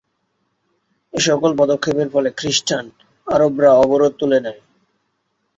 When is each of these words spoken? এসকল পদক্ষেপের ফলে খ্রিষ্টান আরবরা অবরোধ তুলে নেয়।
এসকল 1.13 1.51
পদক্ষেপের 1.59 2.07
ফলে 2.13 2.29
খ্রিষ্টান 2.37 2.85
আরবরা 3.27 3.71
অবরোধ 3.83 4.13
তুলে 4.19 4.39
নেয়। 4.45 4.61